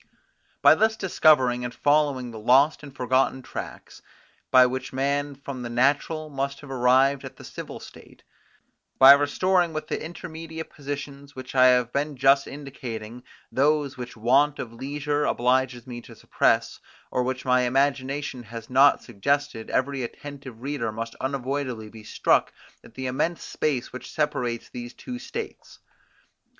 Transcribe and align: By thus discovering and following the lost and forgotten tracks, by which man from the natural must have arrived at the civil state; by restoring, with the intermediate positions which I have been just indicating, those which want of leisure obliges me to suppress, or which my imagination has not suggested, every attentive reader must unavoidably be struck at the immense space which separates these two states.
By 0.63 0.73
thus 0.73 0.97
discovering 0.97 1.63
and 1.63 1.71
following 1.71 2.31
the 2.31 2.39
lost 2.39 2.81
and 2.81 2.91
forgotten 2.95 3.43
tracks, 3.43 4.01
by 4.49 4.65
which 4.65 4.91
man 4.91 5.35
from 5.35 5.61
the 5.61 5.69
natural 5.69 6.27
must 6.27 6.61
have 6.61 6.71
arrived 6.71 7.23
at 7.23 7.35
the 7.35 7.43
civil 7.43 7.79
state; 7.79 8.23
by 8.97 9.11
restoring, 9.11 9.73
with 9.73 9.89
the 9.89 10.03
intermediate 10.03 10.71
positions 10.71 11.35
which 11.35 11.53
I 11.53 11.67
have 11.67 11.93
been 11.93 12.17
just 12.17 12.47
indicating, 12.47 13.21
those 13.51 13.95
which 13.95 14.17
want 14.17 14.57
of 14.57 14.73
leisure 14.73 15.23
obliges 15.25 15.85
me 15.85 16.01
to 16.01 16.15
suppress, 16.15 16.79
or 17.11 17.21
which 17.21 17.45
my 17.45 17.61
imagination 17.61 18.41
has 18.41 18.71
not 18.71 19.03
suggested, 19.03 19.69
every 19.69 20.01
attentive 20.01 20.63
reader 20.63 20.91
must 20.91 21.13
unavoidably 21.21 21.89
be 21.91 22.03
struck 22.03 22.51
at 22.83 22.95
the 22.95 23.05
immense 23.05 23.43
space 23.43 23.93
which 23.93 24.11
separates 24.11 24.67
these 24.69 24.95
two 24.95 25.19
states. 25.19 25.77